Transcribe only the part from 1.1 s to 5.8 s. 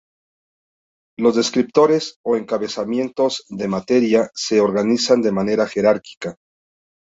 Los descriptores o encabezamientos de materia se organizan de manera